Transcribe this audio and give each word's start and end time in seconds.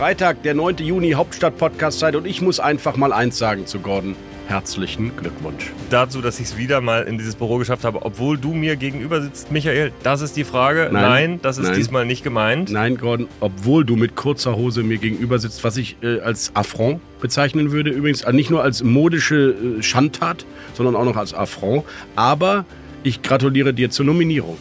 Freitag, 0.00 0.42
der 0.44 0.54
9. 0.54 0.78
Juni, 0.78 1.10
Hauptstadt-Podcast-Zeit 1.10 2.16
und 2.16 2.26
ich 2.26 2.40
muss 2.40 2.58
einfach 2.58 2.96
mal 2.96 3.12
eins 3.12 3.36
sagen 3.36 3.66
zu 3.66 3.80
Gordon. 3.80 4.16
Herzlichen 4.48 5.14
Glückwunsch. 5.14 5.72
Dazu, 5.90 6.22
dass 6.22 6.40
ich 6.40 6.46
es 6.46 6.56
wieder 6.56 6.80
mal 6.80 7.02
in 7.02 7.18
dieses 7.18 7.34
Büro 7.34 7.58
geschafft 7.58 7.84
habe, 7.84 8.00
obwohl 8.00 8.38
du 8.38 8.54
mir 8.54 8.76
gegenüber 8.76 9.20
sitzt, 9.20 9.52
Michael. 9.52 9.92
Das 10.02 10.22
ist 10.22 10.38
die 10.38 10.44
Frage. 10.44 10.88
Nein, 10.90 11.02
Nein 11.02 11.40
das 11.42 11.58
ist 11.58 11.66
nein. 11.66 11.74
diesmal 11.74 12.06
nicht 12.06 12.24
gemeint. 12.24 12.70
Nein, 12.70 12.96
Gordon, 12.96 13.28
obwohl 13.40 13.84
du 13.84 13.94
mit 13.94 14.16
kurzer 14.16 14.56
Hose 14.56 14.82
mir 14.82 14.96
gegenüber 14.96 15.38
sitzt, 15.38 15.64
was 15.64 15.76
ich 15.76 15.98
äh, 16.02 16.20
als 16.20 16.50
Affront 16.54 17.02
bezeichnen 17.20 17.70
würde, 17.70 17.90
übrigens 17.90 18.22
äh, 18.22 18.32
nicht 18.32 18.48
nur 18.48 18.62
als 18.62 18.82
modische 18.82 19.54
äh, 19.80 19.82
Schandtat, 19.82 20.46
sondern 20.72 20.96
auch 20.96 21.04
noch 21.04 21.16
als 21.16 21.34
Affront. 21.34 21.84
Aber 22.16 22.64
ich 23.02 23.20
gratuliere 23.20 23.74
dir 23.74 23.90
zur 23.90 24.06
Nominierung 24.06 24.56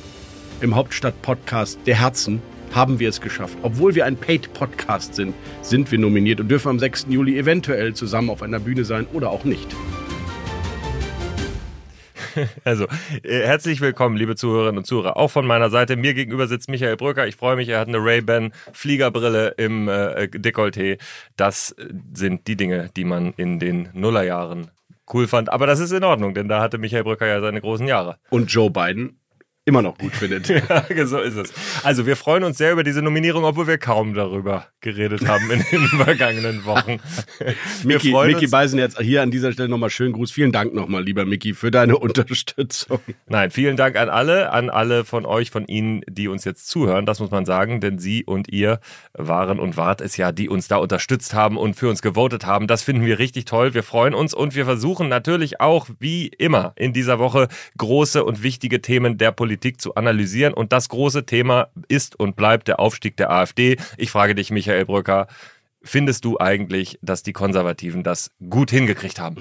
im 0.60 0.76
Hauptstadt-Podcast 0.76 1.80
der 1.86 1.96
Herzen. 1.96 2.42
Haben 2.74 3.00
wir 3.00 3.10
es 3.10 3.20
geschafft. 3.20 3.58
Obwohl 3.64 3.96
wir 3.96 4.06
ein 4.06 4.16
Paid-Podcast 4.16 5.16
sind, 5.16 5.34
sind 5.62 5.92
wir 5.92 5.98
nominiert 5.98 6.40
und 6.40 6.50
dürfen 6.50 6.70
am 6.70 6.80
6. 6.80 7.08
Juli 7.10 7.38
eventuell 7.38 7.94
zusammen 7.94 8.30
auf 8.30 8.44
einer 8.44 8.60
Bühne 8.60 8.86
sein 8.86 9.08
oder 9.14 9.30
auch 9.32 9.44
nicht. 9.44 9.76
Also, 12.64 12.86
äh, 13.24 13.42
herzlich 13.42 13.82
willkommen, 13.82 14.16
liebe 14.16 14.36
Zuhörerinnen 14.36 14.78
und 14.78 14.86
Zuhörer. 14.86 15.18
Auch 15.18 15.32
von 15.32 15.48
meiner 15.48 15.70
Seite. 15.70 15.96
Mir 15.96 16.14
gegenüber 16.14 16.48
sitzt 16.48 16.70
Michael 16.70 16.96
Brücker. 16.96 17.28
Ich 17.28 17.36
freue 17.36 17.56
mich, 17.56 17.68
er 17.70 17.80
hat 17.80 17.88
eine 17.88 17.98
Ray-Ban 17.98 18.54
Fliegerbrille 18.72 19.56
im 19.58 19.88
äh, 19.90 20.28
Dekolleté. 20.32 21.00
Das 21.36 21.76
sind 22.14 22.48
die 22.48 22.56
Dinge, 22.56 22.90
die 22.96 23.04
man 23.04 23.34
in 23.36 23.60
den 23.60 23.90
Nullerjahren 23.94 24.72
cool 25.14 25.28
fand. 25.28 25.52
Aber 25.52 25.66
das 25.68 25.80
ist 25.80 25.92
in 25.92 26.04
Ordnung, 26.04 26.34
denn 26.34 26.48
da 26.48 26.62
hatte 26.62 26.78
Michael 26.78 27.04
Brücker 27.04 27.28
ja 27.28 27.42
seine 27.42 27.62
großen 27.62 27.88
Jahre. 27.88 28.18
Und 28.30 28.52
Joe 28.52 28.70
Biden 28.70 29.19
immer 29.70 29.82
noch 29.82 29.98
gut 29.98 30.14
findet. 30.14 30.50
Ja, 30.70 31.06
so 31.06 31.20
ist 31.20 31.36
es. 31.36 31.54
Also 31.84 32.06
wir 32.06 32.16
freuen 32.16 32.44
uns 32.44 32.58
sehr 32.58 32.72
über 32.74 32.84
diese 32.84 33.02
Nominierung, 33.02 33.44
obwohl 33.44 33.68
wir 33.68 33.78
kaum 33.78 34.14
darüber 34.14 34.68
geredet 34.82 35.28
haben 35.28 35.50
in 35.52 35.64
den 35.72 35.88
vergangenen 36.04 36.66
Wochen. 36.66 37.00
Wir 37.84 37.96
Mickey, 37.96 38.14
Mickey. 38.14 38.48
Beisen 38.48 38.80
jetzt 38.80 39.00
hier 39.00 39.22
an 39.22 39.30
dieser 39.32 39.52
Stelle 39.52 39.70
nochmal 39.70 39.90
schönen 39.90 40.14
Gruß. 40.14 40.32
Vielen 40.32 40.52
Dank 40.52 40.74
nochmal, 40.74 41.04
lieber 41.04 41.26
Mickey, 41.26 41.54
für 41.54 41.70
deine 41.70 41.98
Unterstützung. 42.00 43.00
Nein, 43.28 43.52
vielen 43.52 43.78
Dank 43.78 43.96
an 43.96 44.10
alle, 44.10 44.52
an 44.52 44.70
alle 44.70 45.06
von 45.06 45.26
euch, 45.26 45.52
von 45.52 45.66
Ihnen, 45.68 46.02
die 46.10 46.28
uns 46.28 46.46
jetzt 46.46 46.68
zuhören. 46.68 47.06
Das 47.06 47.20
muss 47.20 47.32
man 47.32 47.46
sagen, 47.46 47.80
denn 47.80 48.00
Sie 48.00 48.24
und 48.24 48.50
ihr 48.50 48.80
waren 49.14 49.60
und 49.60 49.78
wart 49.78 50.02
es 50.02 50.18
ja, 50.18 50.32
die 50.32 50.50
uns 50.50 50.68
da 50.68 50.78
unterstützt 50.78 51.34
haben 51.34 51.58
und 51.58 51.76
für 51.76 51.90
uns 51.90 52.02
gewotet 52.02 52.46
haben. 52.46 52.68
Das 52.68 52.82
finden 52.82 53.06
wir 53.06 53.20
richtig 53.20 53.46
toll. 53.46 53.74
Wir 53.74 53.84
freuen 53.84 54.14
uns 54.14 54.34
und 54.34 54.56
wir 54.56 54.66
versuchen 54.66 55.10
natürlich 55.10 55.62
auch, 55.62 55.88
wie 56.00 56.28
immer, 56.28 56.74
in 56.76 56.94
dieser 56.94 57.20
Woche 57.20 57.48
große 57.78 58.24
und 58.24 58.42
wichtige 58.44 58.82
Themen 58.82 59.18
der 59.18 59.32
Politik 59.32 59.59
zu 59.82 59.96
analysieren. 59.96 60.54
Und 60.54 60.74
das 60.74 60.90
große 60.90 61.26
Thema 61.26 61.70
ist 61.88 62.20
und 62.20 62.36
bleibt 62.36 62.68
der 62.68 62.80
Aufstieg 62.80 63.18
der 63.18 63.32
AfD. 63.32 63.78
Ich 63.98 64.12
frage 64.12 64.36
dich, 64.36 64.52
Michael 64.52 64.86
Brücker, 64.86 65.28
findest 65.82 66.26
du 66.26 66.40
eigentlich, 66.40 67.00
dass 67.02 67.24
die 67.24 67.34
Konservativen 67.34 68.04
das 68.04 68.32
gut 68.50 68.72
hingekriegt 68.72 69.20
haben? 69.20 69.38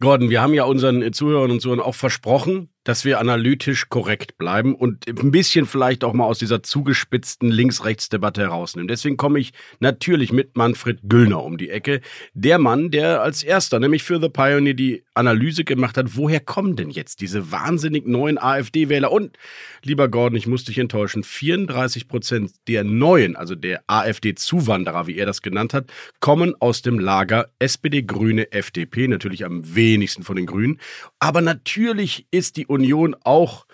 Gordon, 0.00 0.30
wir 0.30 0.42
haben 0.42 0.54
ja 0.54 0.64
unseren 0.64 1.12
Zuhörern 1.12 1.50
und 1.50 1.60
Zuhörern 1.60 1.84
auch 1.84 1.94
versprochen, 1.94 2.70
dass 2.84 3.04
wir 3.04 3.18
analytisch 3.18 3.88
korrekt 3.88 4.38
bleiben 4.38 4.74
und 4.74 5.08
ein 5.08 5.30
bisschen 5.30 5.66
vielleicht 5.66 6.04
auch 6.04 6.12
mal 6.12 6.24
aus 6.24 6.38
dieser 6.38 6.62
zugespitzten 6.62 7.50
Links-Rechts-Debatte 7.50 8.42
herausnehmen. 8.42 8.88
Deswegen 8.88 9.16
komme 9.16 9.40
ich 9.40 9.52
natürlich 9.80 10.32
mit 10.32 10.56
Manfred 10.56 11.00
Güllner 11.02 11.42
um 11.42 11.56
die 11.56 11.70
Ecke. 11.70 12.02
Der 12.34 12.58
Mann, 12.58 12.90
der 12.90 13.22
als 13.22 13.42
erster, 13.42 13.80
nämlich 13.80 14.02
für 14.02 14.20
The 14.20 14.28
Pioneer, 14.28 14.74
die 14.74 15.04
Analyse 15.14 15.64
gemacht 15.64 15.96
hat, 15.96 16.16
woher 16.16 16.40
kommen 16.40 16.76
denn 16.76 16.90
jetzt 16.90 17.20
diese 17.20 17.50
wahnsinnig 17.50 18.06
neuen 18.06 18.38
AfD-Wähler? 18.38 19.10
Und, 19.10 19.38
lieber 19.82 20.08
Gordon, 20.08 20.36
ich 20.36 20.46
muss 20.46 20.64
dich 20.64 20.78
enttäuschen, 20.78 21.24
34 21.24 22.08
Prozent 22.08 22.52
der 22.68 22.84
neuen, 22.84 23.36
also 23.36 23.54
der 23.54 23.82
AfD-Zuwanderer, 23.86 25.06
wie 25.06 25.16
er 25.16 25.26
das 25.26 25.40
genannt 25.40 25.72
hat, 25.72 25.90
kommen 26.20 26.54
aus 26.60 26.82
dem 26.82 26.98
Lager 26.98 27.50
SPD, 27.58 28.02
Grüne, 28.02 28.52
FDP, 28.52 29.08
natürlich 29.08 29.44
am 29.44 29.74
wenigsten 29.74 30.22
von 30.22 30.36
den 30.36 30.46
Grünen. 30.46 30.78
Aber 31.18 31.40
natürlich 31.40 32.26
ist 32.30 32.56
die 32.56 32.66
Union 32.74 33.16
auch 33.24 33.66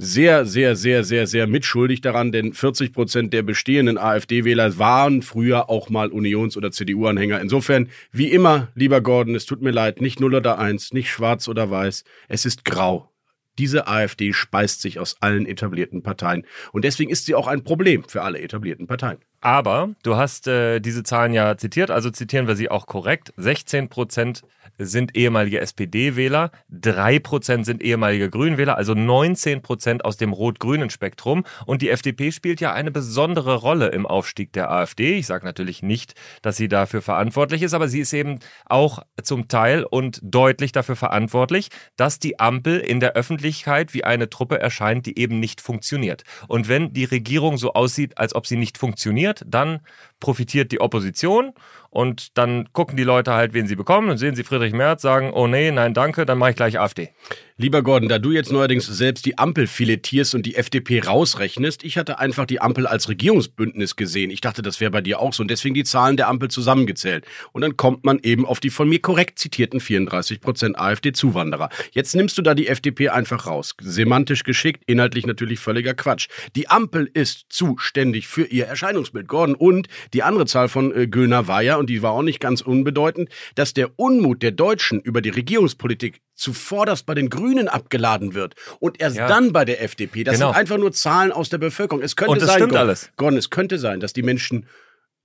sehr, 0.00 0.46
sehr, 0.46 0.76
sehr, 0.76 1.02
sehr, 1.02 1.26
sehr 1.26 1.46
mitschuldig 1.48 2.00
daran, 2.00 2.30
denn 2.30 2.52
40 2.52 2.92
Prozent 2.92 3.32
der 3.32 3.42
bestehenden 3.42 3.98
AfD-Wähler 3.98 4.78
waren 4.78 5.22
früher 5.22 5.68
auch 5.68 5.90
mal 5.90 6.10
Unions- 6.10 6.56
oder 6.56 6.70
CDU-Anhänger. 6.70 7.40
Insofern, 7.40 7.88
wie 8.12 8.30
immer, 8.30 8.68
lieber 8.76 9.00
Gordon, 9.00 9.34
es 9.34 9.44
tut 9.44 9.60
mir 9.60 9.72
leid, 9.72 10.00
nicht 10.00 10.20
0 10.20 10.36
oder 10.36 10.58
1, 10.58 10.92
nicht 10.92 11.10
schwarz 11.10 11.48
oder 11.48 11.70
weiß, 11.70 12.04
es 12.28 12.46
ist 12.46 12.64
grau. 12.64 13.10
Diese 13.58 13.88
AfD 13.88 14.32
speist 14.32 14.82
sich 14.82 15.00
aus 15.00 15.16
allen 15.20 15.46
etablierten 15.46 16.04
Parteien. 16.04 16.46
Und 16.72 16.84
deswegen 16.84 17.10
ist 17.10 17.26
sie 17.26 17.34
auch 17.34 17.48
ein 17.48 17.64
Problem 17.64 18.04
für 18.04 18.22
alle 18.22 18.40
etablierten 18.40 18.86
Parteien. 18.86 19.18
Aber 19.40 19.90
du 20.02 20.16
hast 20.16 20.48
äh, 20.48 20.80
diese 20.80 21.04
Zahlen 21.04 21.32
ja 21.32 21.56
zitiert, 21.56 21.90
also 21.90 22.10
zitieren 22.10 22.48
wir 22.48 22.56
sie 22.56 22.70
auch 22.70 22.86
korrekt. 22.86 23.32
16 23.36 23.88
Prozent 23.88 24.42
sind 24.78 25.16
ehemalige 25.16 25.60
SPD-Wähler, 25.60 26.50
3 26.70 27.18
Prozent 27.18 27.66
sind 27.66 27.82
ehemalige 27.82 28.30
Grünwähler, 28.30 28.76
also 28.76 28.94
19 28.94 29.62
Prozent 29.62 30.04
aus 30.04 30.16
dem 30.16 30.32
rot-grünen 30.32 30.90
Spektrum. 30.90 31.44
Und 31.66 31.82
die 31.82 31.90
FDP 31.90 32.32
spielt 32.32 32.60
ja 32.60 32.72
eine 32.72 32.90
besondere 32.90 33.56
Rolle 33.56 33.88
im 33.88 34.06
Aufstieg 34.06 34.52
der 34.52 34.70
AfD. 34.70 35.18
Ich 35.18 35.26
sage 35.26 35.44
natürlich 35.44 35.82
nicht, 35.82 36.14
dass 36.42 36.56
sie 36.56 36.68
dafür 36.68 37.02
verantwortlich 37.02 37.62
ist, 37.62 37.74
aber 37.74 37.88
sie 37.88 38.00
ist 38.00 38.12
eben 38.12 38.38
auch 38.66 39.02
zum 39.22 39.48
Teil 39.48 39.84
und 39.84 40.20
deutlich 40.22 40.72
dafür 40.72 40.96
verantwortlich, 40.96 41.70
dass 41.96 42.18
die 42.18 42.38
Ampel 42.38 42.78
in 42.78 43.00
der 43.00 43.14
Öffentlichkeit 43.14 43.94
wie 43.94 44.04
eine 44.04 44.30
Truppe 44.30 44.60
erscheint, 44.60 45.06
die 45.06 45.18
eben 45.18 45.40
nicht 45.40 45.60
funktioniert. 45.60 46.24
Und 46.46 46.68
wenn 46.68 46.92
die 46.92 47.04
Regierung 47.04 47.58
so 47.58 47.72
aussieht, 47.72 48.18
als 48.18 48.34
ob 48.34 48.46
sie 48.46 48.56
nicht 48.56 48.78
funktioniert, 48.78 49.27
dann 49.46 49.80
profitiert 50.20 50.72
die 50.72 50.80
Opposition 50.80 51.52
und 51.90 52.36
dann 52.36 52.68
gucken 52.72 52.96
die 52.96 53.04
Leute 53.04 53.32
halt, 53.32 53.54
wen 53.54 53.66
sie 53.66 53.76
bekommen 53.76 54.10
und 54.10 54.18
sehen 54.18 54.34
sie 54.34 54.44
Friedrich 54.44 54.72
Merz, 54.72 55.02
sagen, 55.02 55.32
oh 55.32 55.46
nee, 55.46 55.70
nein, 55.70 55.94
danke, 55.94 56.26
dann 56.26 56.38
mache 56.38 56.50
ich 56.50 56.56
gleich 56.56 56.78
AfD. 56.78 57.10
Lieber 57.56 57.82
Gordon, 57.82 58.08
da 58.08 58.20
du 58.20 58.30
jetzt 58.30 58.52
neuerdings 58.52 58.86
selbst 58.86 59.26
die 59.26 59.36
Ampel 59.36 59.66
filetierst 59.66 60.34
und 60.36 60.46
die 60.46 60.54
FDP 60.54 61.00
rausrechnest, 61.00 61.82
ich 61.82 61.98
hatte 61.98 62.20
einfach 62.20 62.46
die 62.46 62.60
Ampel 62.60 62.86
als 62.86 63.08
Regierungsbündnis 63.08 63.96
gesehen. 63.96 64.30
Ich 64.30 64.40
dachte, 64.40 64.62
das 64.62 64.80
wäre 64.80 64.92
bei 64.92 65.00
dir 65.00 65.18
auch 65.18 65.32
so 65.32 65.42
und 65.42 65.50
deswegen 65.50 65.74
die 65.74 65.82
Zahlen 65.82 66.16
der 66.16 66.28
Ampel 66.28 66.50
zusammengezählt. 66.50 67.26
Und 67.52 67.62
dann 67.62 67.76
kommt 67.76 68.04
man 68.04 68.20
eben 68.22 68.46
auf 68.46 68.60
die 68.60 68.70
von 68.70 68.88
mir 68.88 69.00
korrekt 69.00 69.40
zitierten 69.40 69.80
34 69.80 70.40
Prozent 70.40 70.78
AfD-Zuwanderer. 70.78 71.68
Jetzt 71.90 72.14
nimmst 72.14 72.38
du 72.38 72.42
da 72.42 72.54
die 72.54 72.68
FDP 72.68 73.08
einfach 73.08 73.46
raus. 73.46 73.74
Semantisch 73.80 74.44
geschickt, 74.44 74.84
inhaltlich 74.86 75.26
natürlich 75.26 75.58
völliger 75.58 75.94
Quatsch. 75.94 76.28
Die 76.54 76.68
Ampel 76.68 77.10
ist 77.12 77.46
zuständig 77.48 78.28
für 78.28 78.44
ihr 78.44 78.66
Erscheinungsbild, 78.66 79.26
Gordon. 79.26 79.56
Und 79.56 79.88
die 80.14 80.22
andere 80.22 80.46
Zahl 80.46 80.68
von 80.68 80.94
äh, 80.94 81.06
Göhner 81.06 81.46
war 81.48 81.62
ja, 81.62 81.76
und 81.76 81.88
die 81.90 82.02
war 82.02 82.12
auch 82.12 82.22
nicht 82.22 82.40
ganz 82.40 82.60
unbedeutend, 82.60 83.28
dass 83.54 83.74
der 83.74 83.90
Unmut 83.98 84.42
der 84.42 84.52
Deutschen 84.52 85.00
über 85.00 85.20
die 85.20 85.30
Regierungspolitik 85.30 86.20
zuvorderst 86.34 87.04
bei 87.06 87.14
den 87.14 87.30
Grünen 87.30 87.68
abgeladen 87.68 88.34
wird 88.34 88.54
und 88.78 89.00
erst 89.00 89.16
Ja. 89.16 89.26
dann 89.28 89.52
bei 89.52 89.64
der 89.64 89.82
FDP. 89.82 90.24
Das 90.24 90.34
Genau. 90.34 90.48
sind 90.48 90.56
einfach 90.56 90.78
nur 90.78 90.92
Zahlen 90.92 91.32
aus 91.32 91.48
der 91.48 91.58
Bevölkerung. 91.58 92.02
Es 92.02 92.14
könnte 92.16 92.32
Und 92.32 92.40
das 92.42 92.48
sein, 92.48 92.58
stimmt 92.58 92.70
Gordon, 92.72 92.86
alles. 92.88 93.10
Gordon, 93.16 93.38
es 93.38 93.50
könnte 93.50 93.78
sein, 93.78 94.00
dass 94.00 94.12
die 94.12 94.22
Menschen 94.22 94.66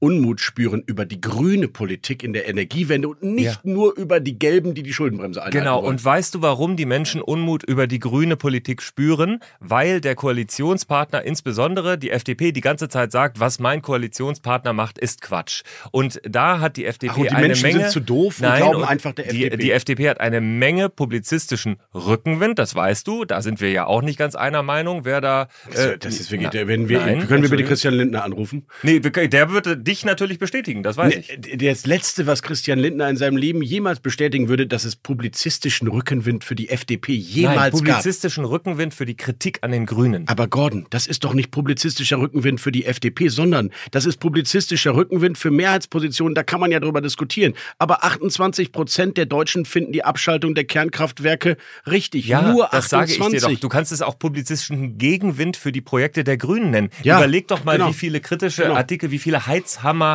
Unmut 0.03 0.41
spüren 0.41 0.84
über 0.86 1.06
die 1.06 1.22
grüne 1.22 1.69
Politik 1.69 2.24
in 2.24 2.33
der 2.33 2.50
Energiewende 2.50 3.07
und 3.07 3.24
nicht 3.24 3.45
Ja. 3.45 3.60
nur 3.63 3.95
über 3.95 4.19
die 4.19 4.38
gelben, 4.38 4.74
die 4.74 4.83
die 4.83 4.92
Schuldenbremse 4.92 5.39
einhalten 5.39 5.57
Genau, 5.57 5.78
wollen. 5.78 5.86
und 5.94 6.04
weißt 6.04 6.36
du, 6.36 6.42
warum 6.42 6.75
die 6.75 6.86
Menschen 6.86 7.22
Unmut 7.22 7.63
über 7.63 7.88
die 7.88 8.00
grüne 8.00 8.36
Politik 8.36 8.81
spüren? 8.81 9.39
Weil 9.62 10.01
der 10.01 10.16
Koalitionspartner, 10.16 11.24
insbesondere 11.24 11.98
die 11.98 12.10
FDP, 12.12 12.51
die 12.51 12.60
ganze 12.60 12.89
Zeit 12.89 13.13
sagt, 13.13 13.39
was 13.39 13.60
mein 13.60 13.81
Koalitionspartner 13.81 14.74
macht, 14.74 14.98
ist 14.98 15.22
Quatsch. 15.22 15.63
Und 15.92 16.19
da 16.28 16.60
hat 16.60 16.75
die 16.75 16.86
FDP 16.86 17.12
Ach, 17.13 17.18
und 17.19 17.24
die 17.30 17.36
eine 17.36 17.48
Menschen 17.48 17.63
Menge. 17.68 17.80
sind 17.80 17.92
zu 17.92 18.00
doof 18.01 18.39
und 18.39 18.48
Nein, 18.48 18.57
glauben 18.57 18.75
und 18.80 18.83
einfach 18.83 19.13
der 19.13 19.28
die, 19.28 19.45
FDP. 19.45 19.63
Die 19.63 19.72
FDP 19.72 20.10
hat 20.10 20.19
eine 20.19 20.42
Menge 20.42 20.89
publizistischen 20.89 21.78
Rückenwind, 21.94 22.60
das 22.60 22.75
weißt 22.75 23.07
du. 23.07 23.24
Da 23.24 23.42
sind 23.42 23.62
wir 23.62 23.72
ja 23.72 23.86
auch 23.86 24.01
nicht 24.01 24.19
ganz 24.19 24.36
einer 24.36 24.63
Meinung, 24.63 25.06
wer 25.06 25.22
da. 25.22 25.48
das, 25.72 25.80
äh, 25.86 25.98
das 25.98 26.19
ist 26.19 26.30
wirklich, 26.30 26.50
na- 26.54 26.68
wenn 26.68 26.89
wir, 26.89 27.00
nein, 27.00 27.25
können 27.28 27.44
wir 27.44 27.50
bitte. 27.50 27.63
Christian 27.63 27.94
Lindner 27.94 28.24
anrufen? 28.25 28.66
Nee, 28.81 29.00
der 29.00 29.50
würde 29.51 29.78
dich 29.78 29.93
dich 29.94 30.06
natürlich 30.06 30.40
bestätigen, 30.40 30.81
das 30.84 30.98
weiß 30.98 31.13
ich. 31.16 31.57
Das 31.57 31.86
Letzte, 31.86 32.25
was 32.28 32.42
Christian 32.42 32.80
Lindner 32.80 33.10
in 33.10 33.18
seinem 33.18 33.38
Leben 33.38 33.62
jemals 33.62 34.00
bestätigen 34.00 34.50
würde, 34.50 34.66
dass 34.68 34.84
es 34.86 34.95
publizistischen 34.95 35.88
Rückenwind 35.88 36.44
für 36.44 36.56
die 36.56 36.69
FDP 36.69 37.13
Nein, 37.13 37.22
jemals 37.22 37.74
gab. 37.75 37.86
publizistischen 37.86 38.45
Rückenwind 38.45 38.94
für 38.94 39.06
die 39.06 39.16
Kritik 39.16 39.60
an 39.62 39.72
den 39.72 39.86
Grünen. 39.86 40.28
Aber 40.28 40.48
Gordon, 40.48 40.88
das 40.90 41.07
ist 41.07 41.24
doch 41.24 41.34
nicht 41.34 41.51
publizistischer 41.51 42.19
Rückenwind 42.19 42.60
für 42.60 42.72
die 42.72 42.86
FDP, 42.86 43.28
sondern 43.28 43.69
das 43.92 44.06
ist 44.06 44.18
publizistischer 44.19 44.95
Rückenwind 44.95 45.38
für 45.38 45.51
Mehrheitspositionen. 45.51 46.34
Da 46.36 46.44
kann 46.44 46.60
man 46.60 46.72
ja 46.72 46.80
drüber 46.80 47.01
diskutieren. 47.01 47.54
Aber 47.78 48.04
28 48.04 48.72
Prozent 48.72 49.18
der 49.18 49.25
Deutschen 49.28 49.66
finden 49.66 49.92
die 49.94 50.04
Abschaltung 50.04 50.56
der 50.56 50.63
Kernkraftwerke 50.66 51.57
richtig. 51.86 52.28
Ja, 52.28 52.42
Nur 52.51 52.68
das 52.72 52.94
28. 52.94 53.18
sage 53.18 53.36
ich 53.36 53.42
dir 53.42 53.54
doch. 53.56 53.60
Du 53.62 53.69
kannst 53.69 53.92
es 53.92 54.01
auch 54.01 54.18
publizistischen 54.18 54.98
Gegenwind 54.98 55.56
für 55.57 55.72
die 55.72 55.81
Projekte 55.81 56.24
der 56.24 56.38
Grünen 56.38 56.72
nennen. 56.72 56.90
Ja, 57.04 57.18
Überleg 57.19 57.48
doch 57.48 57.63
mal, 57.63 57.78
genau. 57.78 57.90
wie 57.90 57.94
viele 57.94 58.19
kritische 58.19 58.63
Genau. 58.63 58.75
Artikel, 58.75 59.12
wie 59.12 59.19
viele 59.19 59.45
Heizhammer, 59.48 59.73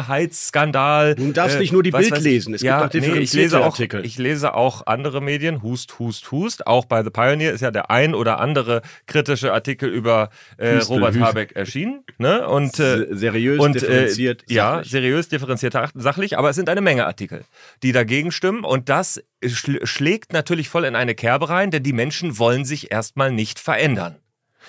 Heizskandal. 0.09 1.15
Du 1.15 1.33
darfst 1.33 1.59
nicht 1.59 1.73
nur 1.73 1.83
die 1.83 1.91
Bild 1.91 2.13
ich. 2.17 2.21
lesen. 2.23 2.55
Es 2.55 2.61
gibt 2.61 2.69
ja, 2.69 2.79
auch 2.79 2.83
nee, 2.83 2.87
ich 2.87 2.93
differenzierte 3.05 3.37
lese 3.43 3.61
auch, 3.61 3.65
Artikel. 3.65 4.05
Ich 4.07 4.19
lese 4.19 4.55
auch 4.55 4.87
andere 4.87 5.21
Medien. 5.21 5.63
Hust, 5.63 5.99
hust, 5.99 6.31
hust. 6.31 6.67
Auch 6.67 6.85
bei 6.85 7.03
The 7.03 7.11
Pioneer 7.11 7.53
ist 7.53 7.63
ja 7.63 7.71
der 7.71 7.91
ein 7.91 8.15
oder 8.15 8.39
andere 8.41 8.83
kritische 9.07 9.53
Artikel 9.53 9.89
über 9.89 10.31
äh, 10.59 10.77
Hüstel, 10.77 10.95
Robert 10.95 11.11
Hüstel. 11.15 11.23
Habeck 11.27 11.57
erschienen. 11.57 12.05
Ne? 12.19 12.47
Und, 12.47 12.79
äh, 12.79 12.99
Se- 12.99 13.09
seriös, 13.17 13.59
und, 13.59 13.75
differenziert, 13.75 14.45
Äh, 14.49 14.55
ja, 14.55 14.71
sachlich. 14.75 14.91
seriös, 14.91 15.29
differenziert, 15.29 15.75
ach- 15.77 15.91
sachlich. 15.95 16.39
Aber 16.39 16.51
es 16.51 16.57
sind 16.57 16.69
eine 16.69 16.81
Menge 16.81 17.07
Artikel, 17.07 17.43
die 17.83 17.93
dagegen 17.93 18.31
stimmen. 18.31 18.65
Und 18.65 18.89
das 18.89 19.23
schl 19.45 19.85
schlägt 19.87 20.33
natürlich 20.33 20.69
voll 20.69 20.85
in 20.85 20.95
eine 20.95 21.15
Kerbe 21.15 21.49
rein, 21.49 21.71
denn 21.71 21.83
die 21.83 21.93
Menschen 21.93 22.39
wollen 22.39 22.65
sich 22.65 22.91
erstmal 22.91 23.33
nicht 23.33 23.59
verändern. 23.59 24.17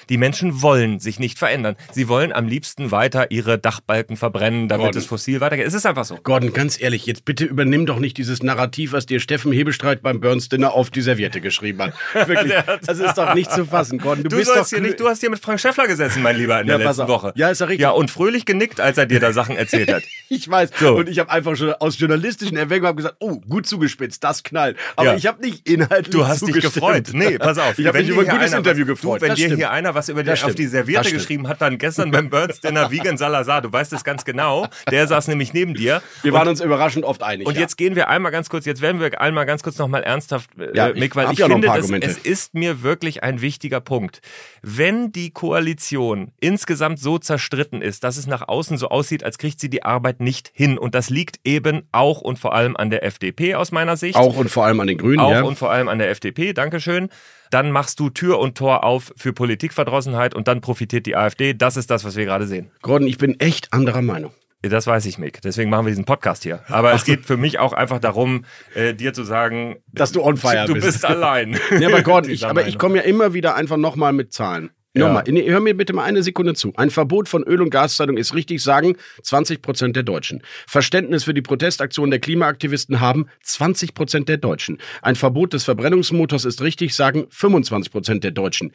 Die 0.07 0.17
Menschen 0.17 0.61
wollen 0.61 0.99
sich 0.99 1.19
nicht 1.19 1.37
verändern. 1.37 1.75
Sie 1.91 2.07
wollen 2.07 2.31
am 2.31 2.47
liebsten 2.47 2.91
weiter 2.91 3.31
ihre 3.31 3.57
Dachbalken 3.59 4.15
verbrennen, 4.17 4.67
damit 4.67 4.85
Gordon. 4.85 5.01
es 5.01 5.05
fossil 5.07 5.41
weitergeht. 5.41 5.67
Es 5.67 5.73
ist 5.73 5.85
einfach 5.85 6.05
so. 6.05 6.17
Gordon, 6.23 6.53
ganz 6.53 6.79
ehrlich, 6.79 7.05
jetzt 7.05 7.25
bitte 7.25 7.45
übernimm 7.45 7.85
doch 7.85 7.99
nicht 7.99 8.17
dieses 8.17 8.41
Narrativ, 8.43 8.91
was 8.93 9.05
dir 9.05 9.19
Steffen 9.19 9.51
Hebestreit 9.51 10.01
beim 10.01 10.19
Burns 10.19 10.49
Dinner 10.49 10.73
auf 10.73 10.89
die 10.89 11.01
Serviette 11.01 11.41
geschrieben 11.41 11.81
hat. 11.81 11.93
Wirklich, 12.29 12.53
das 12.85 12.99
ist 12.99 13.17
doch 13.17 13.33
nicht 13.33 13.51
zu 13.51 13.65
fassen, 13.65 13.97
Gordon. 13.99 14.23
Du, 14.23 14.29
Du, 14.29 14.37
bist 14.37 14.51
doch 14.55 14.67
hier 14.67 14.81
nicht, 14.81 14.99
du 14.99 15.07
hast 15.07 15.19
hier 15.19 15.29
mit 15.29 15.39
Frank 15.39 15.59
Schäffler 15.59 15.87
gesessen, 15.87 16.21
mein 16.23 16.37
Lieber, 16.37 16.61
in 16.61 16.67
Ja, 16.67 16.77
der 16.77 16.87
letzten. 16.87 17.07
Woche. 17.07 17.33
Ja, 17.35 17.49
ist 17.49 17.59
ja 17.61 17.65
richtig. 17.67 17.81
Ja, 17.81 17.89
und 17.91 18.11
fröhlich 18.11 18.45
genickt, 18.45 18.79
als 18.79 18.97
er 18.97 19.05
dir 19.05 19.19
da 19.19 19.33
Sachen 19.33 19.55
erzählt 19.57 19.91
hat. 19.91 20.03
Ich 20.31 20.47
weiß. 20.47 20.69
So. 20.79 20.95
Und 20.95 21.09
ich 21.09 21.17
habe 21.17 21.31
einfach 21.31 21.55
schon 21.55 21.73
aus 21.73 21.97
journalistischen 21.97 22.55
Erwägungen 22.55 22.95
gesagt, 22.95 23.15
oh, 23.19 23.39
gut 23.49 23.65
zugespitzt, 23.65 24.23
das 24.23 24.43
knallt. 24.43 24.77
Aber 24.95 25.07
Ja. 25.09 25.15
ich 25.15 25.25
habe 25.25 25.41
nicht 25.41 25.67
inhaltlich 25.67 26.11
Du 26.11 26.27
hast 26.27 26.45
dich 26.47 26.53
gefreut. 26.61 27.07
Nee, 27.13 27.39
pass 27.39 27.57
auf. 27.57 27.73
Ich 27.79 27.87
habe 27.87 27.97
mich 27.97 28.09
über 28.09 28.21
ein 28.21 28.27
gutes 28.27 28.53
Interview 28.53 28.85
gefreut. 28.85 29.17
Du, 29.17 29.21
wenn 29.23 29.29
Das 29.29 29.37
dir 29.39 29.45
stimmt. 29.45 29.57
hier 29.57 29.71
einer 29.71 29.88
was 29.95 30.09
über 30.09 30.24
die, 30.24 30.31
auf 30.31 30.56
die 30.56 30.68
Serviette 30.68 31.12
geschrieben 31.12 31.47
hat, 31.47 31.62
dann 31.62 31.77
gestern 31.77 32.12
beim 32.12 32.30
Burns 32.30 32.62
Dinner 32.62 32.91
Vegan 32.91 33.18
Salazar, 33.18 33.62
du 33.62 33.71
weißt 33.71 33.94
es 33.94 34.03
ganz 34.03 34.25
genau, 34.25 34.68
der 34.89 35.07
saß 35.07 35.27
nämlich 35.27 35.53
neben 35.53 35.74
dir. 35.74 36.01
Wir 36.21 36.33
waren 36.33 36.47
uns 36.47 36.62
überraschend 36.62 37.06
oft 37.06 37.24
einig. 37.24 37.47
Und 37.47 37.56
ja. 37.56 37.62
jetzt 37.62 37.77
gehen 37.77 37.95
wir 37.95 38.09
einmal 38.09 38.31
ganz 38.31 38.50
kurz, 38.50 38.65
jetzt 38.65 38.81
werden 38.81 39.00
wir 39.00 39.19
einmal 39.21 39.45
ganz 39.45 39.63
kurz 39.63 39.77
nochmal 39.77 40.03
ernsthaft, 40.03 40.50
äh, 40.57 40.75
Ja, 40.75 40.89
ich 40.89 40.95
Mick, 40.95 41.15
weil 41.15 41.31
ich 41.31 41.44
ein 41.44 41.51
finde, 41.51 41.68
das, 41.68 41.89
es 41.89 42.18
ist 42.18 42.53
mir 42.53 42.83
wirklich 42.83 43.24
ein 43.24 43.41
wichtiger 43.41 43.81
Punkt. 43.81 44.21
Wenn 44.62 45.12
die 45.12 45.31
Koalition 45.31 46.31
insgesamt 46.39 47.00
so 47.00 47.18
zerstritten 47.18 47.81
ist, 47.81 48.03
dass 48.03 48.18
es 48.18 48.27
nach 48.27 48.47
außen 48.47 48.77
so 48.77 48.89
aussieht, 48.89 49.24
als 49.24 49.38
kriegt 49.38 49.59
sie 49.59 49.69
die 49.69 49.83
Arbeit 49.83 50.19
nicht 50.19 50.51
hin. 50.53 50.77
Und 50.77 50.95
das 50.95 51.09
liegt 51.09 51.39
eben 51.44 51.88
auch 51.92 52.21
und 52.21 52.39
vor 52.39 52.53
allem 52.53 52.75
an 52.77 52.89
der 52.89 53.03
FDP 53.03 53.56
aus 53.56 53.71
meiner 53.71 53.97
Sicht. 53.97 54.15
auch 54.15 54.35
und 54.35 54.50
vor 54.50 54.65
allem 54.65 54.80
an 54.80 54.88
den 54.88 54.97
Grünen, 54.97 55.19
Auch 55.19 55.31
ja. 55.31 55.42
und 55.42 55.57
vor 55.57 55.71
allem 55.71 55.88
an 55.88 56.00
der 56.00 56.09
FDP, 56.09 56.53
Dankeschön. 56.53 57.09
Dann 57.49 57.71
machst 57.71 57.99
du 57.99 58.09
Tür 58.09 58.39
und 58.39 58.57
Tor 58.57 58.83
auf 58.83 59.11
für 59.15 59.33
Politikverdrossenheit 59.33 60.33
und 60.35 60.47
dann 60.47 60.61
profitiert 60.61 61.05
die 61.05 61.15
AfD. 61.15 61.53
Das 61.53 61.77
ist 61.77 61.89
das, 61.89 62.03
was 62.03 62.15
wir 62.15 62.25
gerade 62.25 62.47
sehen. 62.47 62.71
Gordon, 62.81 63.07
ich 63.07 63.17
bin 63.17 63.39
echt 63.39 63.73
anderer 63.73 64.01
Meinung. 64.01 64.31
Das 64.61 64.87
weiß 64.87 65.05
ich, 65.05 65.17
Mick. 65.17 65.41
Deswegen 65.41 65.69
machen 65.69 65.85
wir 65.85 65.91
diesen 65.91 66.03
Podcast 66.03 66.43
hier. 66.43 66.63
Aber 66.67 66.93
es 66.93 67.05
geht 67.05 67.25
für 67.25 67.37
mich 67.37 67.59
auch 67.59 67.71
einfach 67.71 67.99
darum, 67.99 68.43
äh, 68.75 68.93
dir 68.93 69.13
zu 69.13 69.23
sagen, 69.23 69.77
Dass 69.93 70.11
du 70.11 70.21
on 70.21 70.35
fire 70.35 70.65
du 70.67 70.73
bist. 70.73 70.85
bist 70.85 71.05
allein. 71.05 71.57
Ja, 71.79 71.87
aber 71.87 72.01
Gordon, 72.03 72.29
ich, 72.29 72.45
aber 72.45 72.67
ich 72.67 72.77
komme 72.77 72.97
ja 72.97 73.03
immer 73.03 73.33
wieder 73.33 73.55
einfach 73.55 73.77
nochmal 73.77 74.11
mit 74.11 74.33
Zahlen. 74.33 74.71
Ja. 74.95 75.06
Nochmal, 75.06 75.24
nee, 75.27 75.47
hör 75.47 75.59
mir 75.59 75.75
bitte 75.77 75.94
mal 75.94 76.03
eine 76.03 76.24
Sekunde 76.24 76.56
zu. 76.56 76.74
Ein 76.75 76.89
Verbot 76.89 77.30
von 77.30 77.44
Öl- 77.44 77.62
und 77.62 77.69
Gaszahlung 77.69 78.18
ist 78.18 78.33
richtig, 78.33 78.63
sagen 78.63 78.95
20 79.21 79.62
Prozent 79.62 79.95
der 79.95 80.01
Deutschen. 80.01 80.41
Verständnis 80.68 81.25
für 81.25 81.36
die 81.36 81.44
Protestaktion 81.44 82.09
der 82.09 82.19
Klimaaktivisten 82.19 83.00
haben 83.00 83.27
20 83.44 83.94
Prozent 83.94 84.30
der 84.30 84.38
Deutschen. 84.38 84.80
Ein 85.03 85.15
Verbot 85.15 85.53
des 85.53 85.63
Verbrennungsmotors 85.63 86.44
ist 86.44 86.63
richtig, 86.63 86.95
sagen 86.95 87.27
25 87.30 87.91
Prozent 87.91 88.24
der 88.24 88.31
Deutschen. 88.31 88.71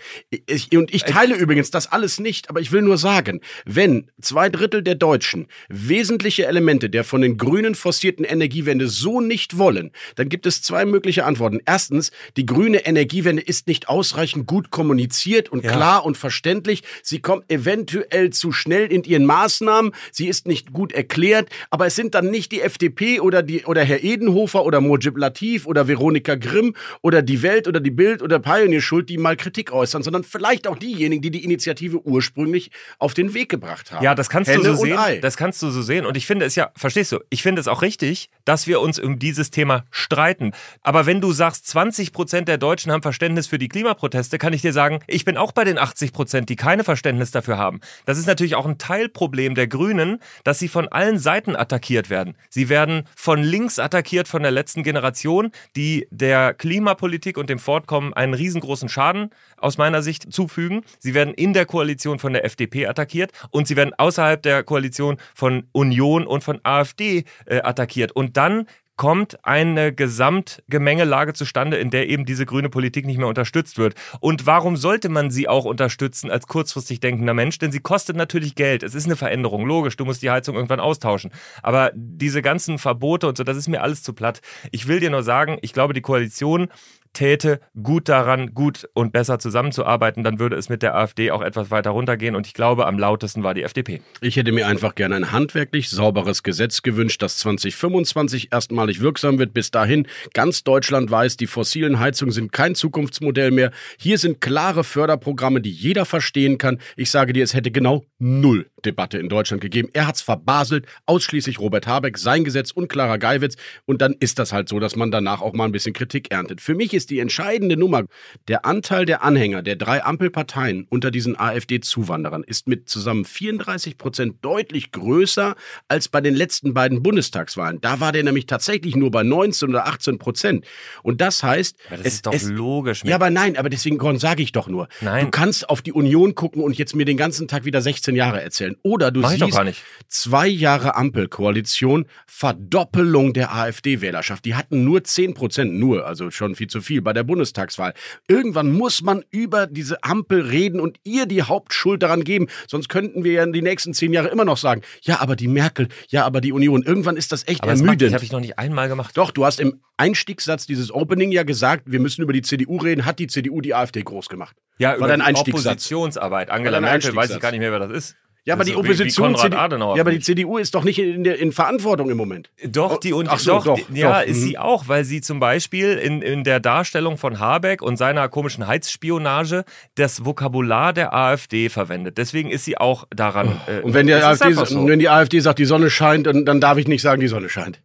Ich, 0.47 0.77
und 0.77 0.95
ich 0.95 1.03
teile 1.03 1.35
übrigens 1.35 1.73
das 1.73 1.91
alles 1.91 2.21
nicht, 2.21 2.49
aber 2.49 2.61
ich 2.61 2.71
will 2.71 2.83
nur 2.83 2.97
sagen, 2.97 3.41
wenn 3.65 4.09
zwei 4.21 4.49
Drittel 4.49 4.83
der 4.85 4.95
Deutschen 4.95 5.49
wesentliche 5.69 6.47
Elemente 6.47 6.91
der 6.91 7.03
von 7.03 7.23
den 7.23 7.39
Grünen 7.39 7.75
forcierten 7.75 8.25
Energiewende 8.25 8.87
so 8.87 9.21
nicht 9.21 9.59
wollen, 9.59 9.91
dann 10.15 10.29
gibt 10.29 10.47
es 10.47 10.63
zwei 10.63 10.85
mögliche 10.85 11.25
Antworten. 11.25 11.59
Erstens, 11.67 12.13
die 12.37 12.47
grüne 12.47 12.87
Energiewende 12.87 13.43
ist 13.43 13.67
nicht 13.67 13.89
ausreichend 13.89 14.47
gut 14.47 14.71
kommuniziert 14.71 15.49
und 15.51 15.65
Ja. 15.65 15.73
klar 15.73 16.04
und 16.05 16.17
verständlich. 16.17 16.83
Sie 17.03 17.21
kommt 17.21 17.51
eventuell 17.51 18.31
zu 18.31 18.53
schnell 18.53 18.87
in 18.87 19.05
ihren 19.05 19.25
Maßnahmen. 19.25 19.93
Sie 20.13 20.29
ist 20.29 20.47
nicht 20.47 20.73
gut 20.73 20.93
erklärt. 20.93 21.49
Aber 21.71 21.87
es 21.87 21.97
sind 21.97 22.15
dann 22.15 22.31
nicht 22.31 22.53
die 22.53 22.61
FDP 22.61 23.21
oder 23.21 23.43
die 23.43 23.65
oder 23.65 23.83
Herr 23.83 24.03
Edenhofer 24.05 24.65
oder 24.65 24.81
Mojib 24.81 25.17
Latif 25.17 25.67
oder 25.67 25.89
Veronika 25.89 26.35
Grimm 26.35 26.75
oder 27.03 27.23
die 27.23 27.43
Welt 27.43 27.69
oder 27.69 27.81
die 27.81 27.91
Bild 27.91 28.23
oder 28.23 28.39
Pioneer 28.39 28.81
Schuld, 28.81 29.09
die 29.09 29.19
mal 29.19 29.37
Kritik 29.37 29.73
äußern, 29.73 30.03
sondern 30.03 30.25
vielleicht 30.25 30.67
auch 30.67 30.79
diejenigen, 30.79 31.23
die 31.23 31.31
die 31.31 31.45
Initiative 31.45 32.07
ursprünglich 32.07 32.71
auf 32.99 33.15
den 33.15 33.35
Weg 33.35 33.49
gebracht 33.49 33.93
haben. 33.93 34.05
Ja, 34.05 34.15
das 34.15 34.29
kannst 34.29 34.51
Henne 34.51 34.63
du 34.63 34.75
so 34.75 34.83
sehen. 34.85 34.99
Ei. 34.99 35.19
Das 35.19 35.37
kannst 35.37 35.63
du 35.63 35.71
so 35.71 35.83
sehen. 35.83 36.07
Und 36.07 36.17
ich 36.17 36.27
finde 36.27 36.45
es 36.45 36.55
ja, 36.55 36.71
verstehst 36.77 37.13
du, 37.13 37.21
ich 37.31 37.43
finde 37.43 37.61
es 37.61 37.69
auch 37.69 37.83
richtig, 37.83 38.29
dass 38.45 38.67
wir 38.67 38.81
uns 38.81 38.99
um 38.99 39.19
dieses 39.19 39.51
Thema 39.51 39.85
streiten. 39.91 40.53
Aber 40.83 41.07
wenn 41.07 41.21
du 41.21 41.33
sagst, 41.33 41.67
20 41.69 42.13
Prozent 42.13 42.49
der 42.49 42.59
Deutschen 42.59 42.93
haben 42.93 43.03
Verständnis 43.03 43.47
für 43.47 43.59
die 43.59 43.69
Klimaproteste, 43.69 44.39
kann 44.39 44.53
ich 44.53 44.63
dir 44.63 44.73
sagen, 44.73 45.01
ich 45.07 45.25
bin 45.25 45.37
auch 45.37 45.53
bei 45.53 45.65
den 45.65 45.79
80 45.79 45.94
Prozent, 46.13 46.49
die 46.49 46.57
keine 46.57 46.85
Verständnis 46.85 47.31
dafür 47.31 47.59
haben. 47.59 47.81
Das 48.05 48.19
ist 48.19 48.27
natürlich 48.27 48.55
auch 48.55 48.67
ein 48.67 48.79
Teilproblem 48.79 49.55
der 49.55 49.67
Grünen, 49.67 50.19
dass 50.45 50.59
sie 50.59 50.69
von 50.69 50.89
allen 50.89 51.19
Seiten 51.19 51.57
attackiert 51.57 52.11
werden. 52.11 52.37
Sie 52.51 52.69
werden 52.69 53.05
von 53.17 53.43
links 53.43 53.79
attackiert 53.79 54.29
von 54.29 54.43
der 54.43 54.51
letzten 54.51 54.83
Generation, 54.83 55.51
die 55.77 56.07
der 56.11 56.55
Klimapolitik 56.55 57.39
und 57.39 57.49
dem 57.51 57.59
Fortkommen 57.59 58.13
einen 58.13 58.35
riesengroßen 58.35 58.89
Schaden 58.89 59.31
aus 59.57 59.79
meiner 59.79 60.03
Sicht 60.03 60.33
zufügen. 60.33 60.83
Sie 60.99 61.15
werden 61.15 61.35
in 61.35 61.53
der 61.53 61.67
Koalition 61.67 62.19
von 62.19 62.33
der 62.33 62.45
FDP 62.45 62.87
attackiert 62.87 63.33
und 63.51 63.67
sie 63.69 63.77
werden 63.77 63.95
außerhalb 63.95 64.43
der 64.43 64.63
Koalition 64.63 65.17
von 65.35 65.69
Union 65.73 66.27
und 66.27 66.45
von 66.45 66.61
AfD 66.63 67.25
äh, 67.47 67.61
attackiert. 67.63 68.13
Und 68.13 68.37
dann 68.37 68.67
kommt 68.97 69.45
eine 69.45 69.93
Gesamtgemengelage 69.93 71.33
zustande, 71.33 71.77
in 71.77 71.91
der 71.91 72.09
eben 72.09 72.25
diese 72.25 72.47
grüne 72.47 72.69
Politik 72.69 73.07
nicht 73.07 73.19
mehr 73.19 73.27
unterstützt 73.27 73.79
wird. 73.79 73.95
Und 74.21 74.47
warum 74.47 74.77
sollte 74.77 75.09
man 75.09 75.31
sie 75.31 75.49
auch 75.49 75.65
unterstützen 75.65 76.31
als 76.31 76.47
kurzfristig 76.47 77.01
denkender 77.01 77.35
Mensch? 77.35 77.59
Denn 77.59 77.73
sie 77.73 77.81
kostet 77.81 78.17
natürlich 78.17 78.55
Geld. 78.55 78.83
Es 78.83 78.95
ist 78.95 79.07
eine 79.07 79.17
Veränderung. 79.17 79.67
Logisch, 79.67 79.97
du 79.97 80.05
musst 80.05 80.23
die 80.23 80.31
Heizung 80.31 80.55
irgendwann 80.55 80.81
austauschen. 80.81 81.33
Aber 81.63 81.91
diese 81.95 82.43
ganzen 82.43 82.79
Verbote 82.79 83.27
und 83.29 83.37
so, 83.37 83.45
das 83.45 83.57
ist 83.57 83.69
mir 83.69 83.83
alles 83.83 84.03
zu 84.03 84.13
platt. 84.13 84.41
Ich 84.71 84.87
will 84.87 85.01
dir 85.01 85.11
nur 85.11 85.23
sagen, 85.23 85.59
ich 85.63 85.73
glaube, 85.73 85.95
die 85.95 86.01
Koalition 86.01 86.69
täte 87.15 87.61
gut 87.83 88.09
daran, 88.09 88.53
gut 88.53 88.89
und 88.93 89.13
besser 89.13 89.39
zusammenzuarbeiten, 89.39 90.23
dann 90.23 90.39
würde 90.39 90.57
es 90.57 90.69
mit 90.69 90.83
der 90.83 90.95
AfD 90.95 91.31
auch 91.31 91.41
etwas 91.41 91.71
weiter 91.71 91.91
runtergehen. 91.91 92.37
Und 92.37 92.47
ich 92.47 92.53
glaube, 92.53 92.87
am 92.87 92.99
lautesten 92.99 93.43
war 93.43 93.55
die 93.55 93.63
FDP. 93.63 94.03
Ich 94.21 94.37
hätte 94.37 94.53
mir 94.53 94.67
einfach 94.67 94.95
gerne 94.95 95.17
ein 95.17 95.33
handwerklich 95.33 95.89
sauberes 95.89 96.43
Gesetz 96.43 96.83
gewünscht, 96.83 97.23
das 97.23 97.39
2025 97.39 98.53
erstmalig 98.53 99.01
wirksam 99.01 99.39
wird. 99.39 99.55
Bis 99.55 99.71
dahin 99.71 100.07
ganz 100.35 100.65
Deutschland 100.65 101.11
weiß, 101.11 101.37
die 101.37 101.47
fossilen 101.47 101.99
Heizungen 102.01 102.33
sind 102.33 102.53
kein 102.53 102.75
Zukunftsmodell 102.75 103.51
mehr. 103.51 103.71
Hier 103.99 104.19
sind 104.19 104.41
klare 104.41 104.85
Förderprogramme, 104.85 105.61
die 105.61 105.71
jeder 105.71 106.05
verstehen 106.05 106.59
kann. 106.59 106.79
Ich 106.97 107.11
sage 107.11 107.33
dir, 107.33 107.45
es 107.45 107.55
hätte 107.55 107.71
genau 107.71 108.05
null 108.19 108.67
Debatte 108.85 109.19
in 109.19 109.29
Deutschland 109.29 109.61
gegeben. 109.61 109.89
Er 109.93 110.07
hat's 110.07 110.23
verbaselt, 110.23 110.87
ausschließlich 111.07 111.59
Robert 111.59 111.87
Habeck, 111.87 112.19
sein 112.19 112.45
Gesetz 112.45 112.71
und 112.71 112.89
Clara 112.89 113.17
Geiwitz. 113.17 113.57
Und 113.87 114.03
dann 114.03 114.15
ist 114.19 114.39
das 114.39 114.53
halt 114.53 114.69
so, 114.69 114.79
dass 114.79 114.97
man 114.97 115.11
danach 115.11 115.41
auch 115.41 115.53
mal 115.53 115.65
ein 115.65 115.73
bisschen 115.73 115.93
Kritik 115.93 116.31
erntet. 116.31 116.61
Für 116.61 116.75
mich 116.75 116.95
ist 116.95 117.04
die 117.07 117.19
entscheidende 117.19 117.77
Nummer, 117.77 118.05
der 118.49 118.65
Anteil 118.65 119.07
der 119.07 119.23
Anhänger 119.23 119.63
der 119.63 119.77
drei 119.77 120.03
Ampelparteien 120.05 120.87
unter 120.91 121.11
diesen 121.11 121.39
AfD-Zuwanderern 121.39 122.45
ist 122.45 122.69
mit 122.69 122.89
zusammen 122.89 123.25
34 123.25 123.99
Prozent 123.99 124.37
deutlich 124.43 124.93
größer 124.93 125.55
als 125.89 126.09
bei 126.09 126.21
den 126.21 126.35
letzten 126.35 126.75
beiden 126.75 127.03
Bundestagswahlen. 127.03 127.81
Da 127.81 128.01
war 128.01 128.13
der 128.13 128.25
nämlich 128.25 128.47
tatsächlich 128.47 128.97
nur 128.97 129.11
bei 129.11 129.23
19 129.23 129.69
oder 129.71 129.87
18 129.87 130.19
Prozent. 130.19 130.65
Und 131.03 131.21
das 131.21 131.43
heißt, 131.43 131.77
Aber 131.89 131.97
das 131.99 132.07
ist 132.07 132.27
doch 132.27 132.43
logisch. 132.43 133.05
ja, 133.05 133.17
aber 133.17 133.31
nein, 133.31 133.57
aber 133.57 133.69
deswegen 133.69 133.99
Gordon, 133.99 134.19
sage 134.19 134.43
ich 134.43 134.53
doch 134.53 134.69
nur. 134.69 134.89
Nein. 135.01 135.27
Du 135.27 135.31
kannst 135.31 135.69
auf 135.69 135.83
die 135.83 135.93
Union 135.93 136.35
gucken 136.35 136.63
und 136.63 136.77
jetzt 136.77 136.95
mir 136.95 137.05
den 137.05 137.17
ganzen 137.17 137.49
Tag 137.49 137.65
wieder 137.65 137.81
16 137.81 138.15
Jahre 138.15 138.43
erzählen. 138.43 138.77
Oder 138.83 139.11
du 139.11 139.21
Mach 139.21 139.31
siehst 139.31 139.83
zwei 140.09 140.47
Jahre 140.47 140.97
Ampelkoalition, 140.97 142.07
Verdoppelung 142.27 143.33
der 143.33 143.55
AfD-Wählerschaft. 143.55 144.45
Die 144.45 144.55
hatten 144.55 144.85
nur 144.85 145.05
10 145.05 145.35
Prozent, 145.35 145.75
nur, 145.75 146.07
also 146.07 146.31
schon 146.31 146.55
viel 146.55 146.69
zu 146.69 146.81
viel. 146.81 146.94
Viel 146.95 147.03
bei 147.03 147.13
der 147.13 147.25
Bundestagswahl. 147.25 147.93
Irgendwann 148.29 148.71
muss 148.71 149.03
man 149.03 149.25
über 149.31 149.67
diese 149.67 150.05
Ampel 150.05 150.43
reden 150.43 150.79
und 150.79 150.99
ihr 151.03 151.27
die 151.27 151.43
Hauptschuld 151.43 152.03
daran 152.05 152.23
geben. 152.23 152.47
Sonst 152.69 152.89
könnten 152.89 153.25
wir 153.25 153.33
ja 153.33 153.43
in 153.43 153.53
die 153.53 153.63
nächsten 153.63 153.95
zehn 153.95 154.13
Jahre 154.13 154.29
immer 154.29 154.45
noch 154.45 154.59
sagen, 154.59 154.83
ja, 155.03 155.21
aber 155.21 155.35
die 155.35 155.49
Merkel, 155.49 155.89
ja, 156.09 156.25
aber 156.25 156.41
die 156.41 156.53
Union. 156.53 156.85
Irgendwann 156.85 157.17
ist 157.17 157.33
das 157.33 157.49
echt 157.49 157.63
Aber 157.63 157.73
das 157.73 157.81
ermüdend. 157.81 158.15
habe 158.15 158.25
ich 158.25 158.31
noch 158.31 158.39
nicht 158.41 158.59
einmal 158.61 158.89
gemacht. 158.89 159.17
Doch, 159.17 159.33
du 159.33 159.45
hast 159.45 159.59
im 159.59 159.81
Einstiegssatz 159.97 160.67
dieses 160.67 160.93
Opening 160.93 161.33
ja 161.33 161.43
gesagt, 161.43 161.83
wir 161.87 161.99
müssen 161.99 162.23
über 162.23 162.33
die 162.33 162.43
CDU 162.43 162.77
reden. 162.77 163.05
Hat 163.07 163.19
die 163.19 163.27
CDU 163.27 163.61
die 163.61 163.75
AfD 163.75 164.03
groß 164.03 164.29
gemacht? 164.29 164.57
Ja, 164.79 164.91
War 164.91 164.97
über 164.99 165.09
dein 165.09 165.19
die 165.21 165.27
Einstiegssatz. 165.27 165.67
Oppositionsarbeit. 165.67 166.51
Angela 166.51 166.81
Merkel 166.81 167.15
weiß 167.15 167.31
ich 167.31 167.41
gar 167.41 167.51
nicht 167.51 167.61
mehr, 167.61 167.73
wer 167.73 167.81
das 167.81 167.91
ist. 167.91 168.17
Ja, 168.47 168.55
aber 168.55 168.65
die 168.65 168.77
Opposition, 168.77 169.35
Adenauer 169.37 169.97
ja, 169.97 170.03
aber 170.03 170.11
die 170.11 170.21
CDU 170.21 170.59
ist 170.59 170.75
doch 170.75 170.85
nicht 170.85 170.99
in, 170.99 171.25
der, 171.25 171.39
in 171.39 171.51
Verantwortung 171.51 172.11
im 172.11 172.19
Moment. 172.19 172.51
Doch, 172.63 172.99
die 172.99 173.15
und 173.15 173.29
Ach 173.29 173.39
so, 173.39 173.53
doch, 173.53 173.65
doch, 173.65 173.81
ja, 173.95 174.21
doch, 174.21 174.29
ist 174.29 174.37
mhm. 174.37 174.43
sie 174.43 174.59
auch, 174.59 174.87
weil 174.87 175.05
sie 175.05 175.23
zum 175.23 175.41
Beispiel 175.41 175.95
in, 175.95 176.21
in 176.21 176.45
der 176.45 176.61
Darstellung 176.61 177.17
von 177.17 177.39
Habeck 177.41 177.81
und 177.81 177.97
seiner 177.97 178.29
komischen 178.29 178.67
Heizspionage 178.67 179.65
das 179.95 180.27
Vokabular 180.27 180.93
der 180.93 181.15
AfD 181.15 181.71
verwendet. 181.71 182.19
Deswegen 182.19 182.51
ist 182.51 182.67
sie 182.67 182.77
auch 182.77 183.07
daran. 183.15 183.61
Äh, 183.67 183.81
Und 183.81 183.95
wenn 183.95 184.07
die, 184.07 184.13
AfD, 184.13 184.53
so. 184.53 184.87
wenn 184.87 184.99
die 184.99 185.09
AfD 185.09 185.41
sagt, 185.41 185.59
die 185.59 185.65
Sonne 185.65 185.89
scheint, 185.89 186.27
dann 186.27 186.61
darf 186.61 186.77
ich 186.77 186.87
nicht 186.87 187.01
sagen, 187.01 187.23
die 187.23 187.29
Sonne 187.29 187.49
scheint. 187.49 187.81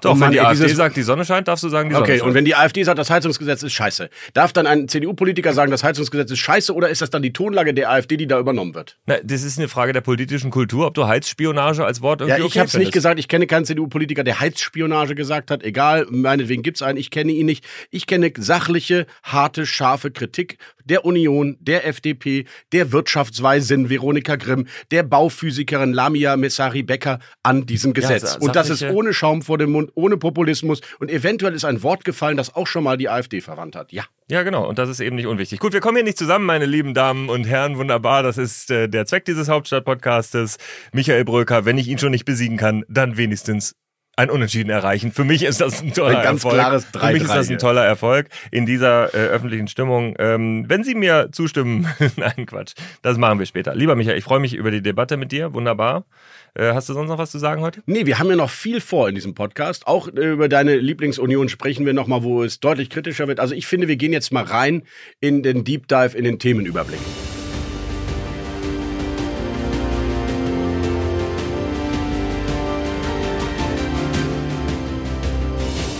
Doch, 0.00 0.12
Und 0.12 0.20
wenn 0.20 0.32
die 0.32 0.40
AfD 0.40 0.68
sagt, 0.68 0.96
die 0.96 1.02
Sonne 1.02 1.24
scheint, 1.24 1.48
darfst 1.48 1.64
du 1.64 1.68
sagen, 1.68 1.88
die 1.88 1.94
Sonne 1.94 2.04
Okay, 2.04 2.18
scheint. 2.18 2.28
und 2.28 2.34
wenn 2.34 2.44
die 2.44 2.54
AfD 2.54 2.82
sagt, 2.82 2.98
das 2.98 3.10
Heizungsgesetz 3.10 3.62
ist 3.62 3.72
scheiße, 3.72 4.08
darf 4.32 4.52
dann 4.52 4.66
ein 4.66 4.88
CDU-Politiker 4.88 5.52
sagen, 5.52 5.70
das 5.70 5.84
Heizungsgesetz 5.84 6.30
ist 6.30 6.38
scheiße 6.38 6.74
oder 6.74 6.88
ist 6.88 7.02
das 7.02 7.10
dann 7.10 7.22
die 7.22 7.32
Tonlage 7.32 7.74
der 7.74 7.90
AfD, 7.90 8.16
die 8.16 8.26
da 8.26 8.38
übernommen 8.38 8.74
wird? 8.74 8.96
Na, 9.06 9.16
das 9.22 9.42
ist 9.42 9.58
eine 9.58 9.68
Frage 9.68 9.92
der 9.92 10.00
politischen 10.00 10.50
Kultur, 10.50 10.86
ob 10.86 10.94
du 10.94 11.06
Heizspionage 11.06 11.84
als 11.84 12.02
Wort 12.02 12.20
Ja, 12.20 12.26
irgendwie 12.26 12.40
ich 12.40 12.46
okay 12.52 12.58
habe 12.60 12.68
es 12.68 12.74
nicht 12.76 12.92
gesagt. 12.92 13.18
Ich 13.18 13.28
kenne 13.28 13.46
keinen 13.46 13.64
CDU-Politiker, 13.64 14.24
der 14.24 14.40
Heizspionage 14.40 15.14
gesagt 15.14 15.50
hat. 15.50 15.62
Egal, 15.62 16.06
meinetwegen 16.10 16.62
gibt's 16.62 16.82
einen. 16.82 16.98
Ich 16.98 17.10
kenne 17.10 17.32
ihn 17.32 17.46
nicht. 17.46 17.64
Ich 17.90 18.06
kenne 18.06 18.32
sachliche, 18.36 19.06
harte, 19.22 19.66
scharfe 19.66 20.10
Kritik 20.10 20.58
der 20.86 21.04
Union, 21.06 21.56
der 21.60 21.86
FDP, 21.86 22.44
der 22.72 22.92
Wirtschaftsweisin 22.92 23.88
Veronika 23.88 24.36
Grimm, 24.36 24.66
der 24.90 25.02
Bauphysikerin 25.02 25.92
Lamia 25.94 26.36
Messari 26.36 26.82
Becker 26.82 27.20
an 27.42 27.64
diesem 27.64 27.94
Gesetz. 27.94 28.32
sa- 28.34 28.38
und 28.38 28.54
das 28.54 28.68
ist 28.70 28.82
ohne 28.82 29.14
Schaum 29.14 29.40
vor 29.42 29.56
dem 29.56 29.72
Mund, 29.72 29.83
ohne 29.94 30.16
Populismus. 30.16 30.80
Und 30.98 31.10
eventuell 31.10 31.54
ist 31.54 31.64
ein 31.64 31.82
Wort 31.82 32.04
gefallen, 32.04 32.36
das 32.36 32.54
auch 32.54 32.66
schon 32.66 32.84
mal 32.84 32.96
die 32.96 33.08
AfD 33.08 33.40
verwandt 33.40 33.76
hat. 33.76 33.92
Ja. 33.92 34.04
Ja, 34.30 34.42
genau. 34.42 34.66
Und 34.66 34.78
das 34.78 34.88
ist 34.88 35.00
eben 35.00 35.16
nicht 35.16 35.26
unwichtig. 35.26 35.60
Gut, 35.60 35.72
wir 35.74 35.80
kommen 35.80 35.96
hier 35.96 36.04
nicht 36.04 36.18
zusammen, 36.18 36.46
meine 36.46 36.66
lieben 36.66 36.94
Damen 36.94 37.28
und 37.28 37.44
Herren. 37.44 37.76
Wunderbar. 37.76 38.22
Das 38.22 38.38
ist 38.38 38.70
äh, 38.70 38.88
der 38.88 39.04
Zweck 39.06 39.24
dieses 39.26 39.48
Hauptstadt-Podcastes. 39.48 40.56
Michael 40.92 41.24
Bröker, 41.24 41.64
wenn 41.64 41.76
ich 41.76 41.88
ihn 41.88 41.98
schon 41.98 42.10
nicht 42.10 42.24
besiegen 42.24 42.56
kann, 42.56 42.84
dann 42.88 43.16
wenigstens 43.16 43.76
ein 44.16 44.30
Unentschieden 44.30 44.70
erreichen. 44.70 45.12
Für 45.12 45.24
mich 45.24 45.42
ist 45.42 45.60
das 45.60 45.82
ein 45.82 45.92
toller 45.92 46.18
Ein 46.18 46.24
ganz 46.24 46.44
Erfolg. 46.44 46.54
klares 46.54 46.84
Für 46.84 47.12
mich 47.12 47.22
ist 47.22 47.30
3-3 47.30 47.34
das 47.34 47.50
ein 47.50 47.58
toller 47.58 47.84
Erfolg 47.84 48.28
in 48.50 48.66
dieser 48.66 49.14
äh, 49.14 49.28
öffentlichen 49.28 49.68
Stimmung. 49.68 50.14
Ähm, 50.18 50.64
wenn 50.68 50.84
Sie 50.84 50.94
mir 50.94 51.30
zustimmen, 51.32 51.86
nein, 52.16 52.46
Quatsch. 52.46 52.74
Das 53.02 53.18
machen 53.18 53.38
wir 53.38 53.46
später. 53.46 53.74
Lieber 53.74 53.96
Michael, 53.96 54.18
ich 54.18 54.24
freue 54.24 54.40
mich 54.40 54.54
über 54.54 54.70
die 54.70 54.82
Debatte 54.82 55.16
mit 55.16 55.32
dir. 55.32 55.54
Wunderbar. 55.54 56.04
Äh, 56.54 56.72
hast 56.72 56.88
du 56.88 56.92
sonst 56.92 57.08
noch 57.08 57.18
was 57.18 57.30
zu 57.30 57.38
sagen 57.38 57.62
heute? 57.62 57.82
Nee, 57.86 58.06
wir 58.06 58.18
haben 58.18 58.30
ja 58.30 58.36
noch 58.36 58.50
viel 58.50 58.80
vor 58.80 59.08
in 59.08 59.14
diesem 59.14 59.34
Podcast. 59.34 59.86
Auch 59.86 60.08
äh, 60.08 60.32
über 60.32 60.48
deine 60.48 60.76
Lieblingsunion 60.76 61.48
sprechen 61.48 61.84
wir 61.84 61.92
nochmal, 61.94 62.22
wo 62.22 62.44
es 62.44 62.60
deutlich 62.60 62.90
kritischer 62.90 63.26
wird. 63.26 63.40
Also 63.40 63.54
ich 63.54 63.66
finde, 63.66 63.88
wir 63.88 63.96
gehen 63.96 64.12
jetzt 64.12 64.32
mal 64.32 64.44
rein 64.44 64.84
in 65.20 65.42
den 65.42 65.64
Deep 65.64 65.88
Dive, 65.88 66.16
in 66.16 66.24
den 66.24 66.38
Themenüberblick. 66.38 67.00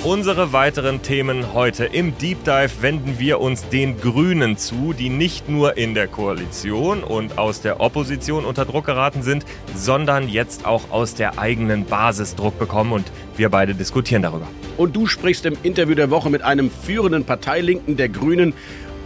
Unsere 0.05 0.53
weiteren 0.53 1.01
Themen 1.01 1.55
heute 1.55 1.87
im 1.87 2.19
Deep 2.19 2.45
Dive 2.45 2.83
wenden 2.83 3.19
wir 3.19 3.41
uns 3.41 3.71
den 3.71 3.99
Grünen 3.99 4.59
zu, 4.59 4.93
die 4.93 5.09
nicht 5.09 5.49
nur 5.49 5.79
in 5.79 5.95
der 5.95 6.09
Koalition 6.09 7.03
und 7.03 7.39
aus 7.39 7.63
der 7.63 7.81
Opposition 7.81 8.45
unter 8.45 8.67
Druck 8.67 8.85
geraten 8.85 9.23
sind, 9.23 9.47
sondern 9.75 10.29
jetzt 10.29 10.67
auch 10.67 10.91
aus 10.91 11.15
der 11.15 11.39
eigenen 11.39 11.87
Basis 11.87 12.35
Druck 12.35 12.59
bekommen 12.59 12.93
und 12.93 13.11
wir 13.39 13.49
beide 13.49 13.75
diskutieren 13.75 14.21
darüber. 14.21 14.47
Und 14.77 14.95
du 14.95 15.07
sprichst 15.07 15.47
im 15.47 15.57
Interview 15.63 15.95
der 15.95 16.11
Woche 16.11 16.29
mit 16.29 16.43
einem 16.43 16.71
führenden 16.71 17.25
Parteilinken 17.25 17.97
der 17.97 18.11
Grünen, 18.11 18.53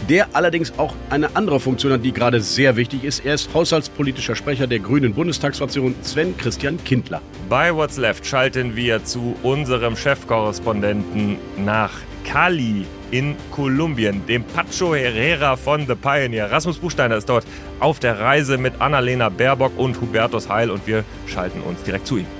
der 0.08 0.28
allerdings 0.34 0.78
auch 0.78 0.94
eine 1.10 1.34
andere 1.36 1.60
Funktion 1.60 1.92
hat, 1.92 2.04
die 2.04 2.12
gerade 2.12 2.40
sehr 2.40 2.76
wichtig 2.76 3.04
ist. 3.04 3.24
Er 3.24 3.34
ist 3.34 3.52
haushaltspolitischer 3.52 4.36
Sprecher 4.36 4.66
der 4.66 4.78
Grünen 4.78 5.14
Bundestagsfraktion, 5.14 5.94
Sven 6.02 6.36
Christian 6.36 6.82
Kindler. 6.84 7.20
Bei 7.48 7.74
What's 7.74 7.96
Left 7.96 8.26
schalten 8.26 8.76
wir 8.76 9.04
zu 9.04 9.36
unserem 9.42 9.96
Chefkorrespondenten 9.96 11.36
nach 11.64 11.92
Cali 12.24 12.86
in 13.10 13.36
Kolumbien, 13.50 14.26
dem 14.26 14.44
Pacho 14.44 14.94
Herrera 14.94 15.56
von 15.56 15.86
The 15.86 15.94
Pioneer. 15.94 16.50
Rasmus 16.50 16.78
Buchsteiner 16.78 17.16
ist 17.16 17.28
dort 17.28 17.44
auf 17.80 18.00
der 18.00 18.20
Reise 18.20 18.58
mit 18.58 18.80
Annalena 18.80 19.28
Baerbock 19.28 19.78
und 19.78 20.00
Hubertus 20.00 20.48
Heil 20.48 20.70
und 20.70 20.86
wir 20.86 21.04
schalten 21.26 21.60
uns 21.62 21.82
direkt 21.82 22.06
zu 22.06 22.18
ihm. 22.18 22.37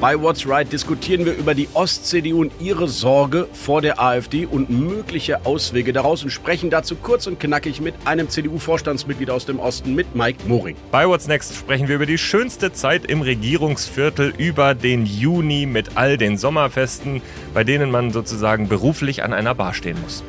Bei 0.00 0.20
What's 0.20 0.46
Right 0.46 0.70
diskutieren 0.70 1.24
wir 1.24 1.34
über 1.34 1.54
die 1.54 1.68
Ost-CDU 1.72 2.40
und 2.40 2.52
ihre 2.60 2.88
Sorge 2.88 3.48
vor 3.52 3.80
der 3.80 4.00
AfD 4.02 4.44
und 4.44 4.68
mögliche 4.68 5.46
Auswege 5.46 5.92
daraus 5.92 6.24
und 6.24 6.30
sprechen 6.30 6.68
dazu 6.68 6.96
kurz 6.96 7.26
und 7.26 7.38
knackig 7.38 7.80
mit 7.80 7.94
einem 8.04 8.28
CDU-Vorstandsmitglied 8.28 9.30
aus 9.30 9.46
dem 9.46 9.60
Osten, 9.60 9.94
mit 9.94 10.14
Mike 10.14 10.40
Moring. 10.46 10.76
Bei 10.90 11.08
What's 11.08 11.28
Next 11.28 11.54
sprechen 11.54 11.88
wir 11.88 11.94
über 11.94 12.06
die 12.06 12.18
schönste 12.18 12.72
Zeit 12.72 13.06
im 13.06 13.22
Regierungsviertel, 13.22 14.34
über 14.36 14.74
den 14.74 15.06
Juni 15.06 15.64
mit 15.64 15.96
all 15.96 16.18
den 16.18 16.36
Sommerfesten, 16.36 17.22
bei 17.54 17.64
denen 17.64 17.90
man 17.90 18.10
sozusagen 18.10 18.68
beruflich 18.68 19.22
an 19.22 19.32
einer 19.32 19.54
Bar 19.54 19.74
stehen 19.74 19.96
muss. 20.02 20.24